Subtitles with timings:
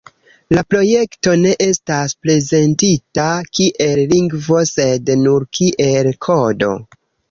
[0.55, 6.77] La projekto ne estas prezentita kiel lingvo, sed nur kiel "kodo".